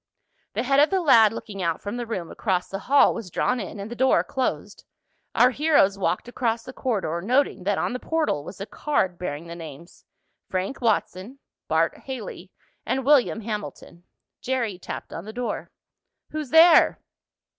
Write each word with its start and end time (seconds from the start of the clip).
The 0.53 0.63
head 0.63 0.79
of 0.79 0.89
the 0.89 0.99
lad 0.99 1.31
looking 1.31 1.61
out 1.61 1.79
from 1.79 1.97
the 1.97 2.07
room 2.07 2.31
across 2.31 2.67
the 2.67 2.79
hall 2.79 3.13
was 3.13 3.29
drawn 3.29 3.59
in, 3.59 3.79
and 3.79 3.91
the 3.91 3.95
door 3.95 4.23
closed. 4.23 4.83
Our 5.35 5.51
heroes 5.51 5.95
walked 5.95 6.27
across 6.27 6.63
the 6.63 6.73
corridor, 6.73 7.21
noting 7.21 7.65
that 7.65 7.77
on 7.77 7.93
the 7.93 7.99
portal 7.99 8.43
was 8.43 8.59
a 8.59 8.65
card 8.65 9.19
bearing 9.19 9.45
the 9.45 9.55
names 9.55 10.03
Frank 10.49 10.81
Watson, 10.81 11.37
Bart 11.67 11.95
Haley 12.05 12.49
and 12.83 13.05
William 13.05 13.41
Hamilton. 13.41 14.03
Jerry 14.41 14.79
tapped 14.79 15.13
on 15.13 15.25
the 15.25 15.33
door. 15.33 15.69
"Who's 16.31 16.49
there?" 16.49 16.99